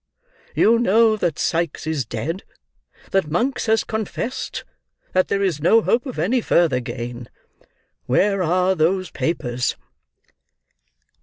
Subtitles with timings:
[0.55, 2.41] You know that Sikes is dead;
[3.11, 4.63] that Monks has confessed;
[5.13, 7.29] that there is no hope of any further gain.
[8.07, 9.75] Where are those papers?"